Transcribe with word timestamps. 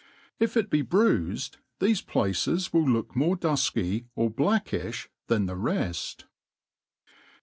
If 0.39 0.57
it 0.57 0.71
be 0.71 0.81
bruiftd, 0.81 1.57
tbefe 1.79 2.07
places 2.07 2.73
Will 2.73 2.89
look 2.89 3.15
more 3.15 3.37
duf^y 3.37 4.05
or 4.15 4.31
blackiih 4.31 5.07
than 5.27 5.45
the 5.45 5.55
reft. 5.55 6.25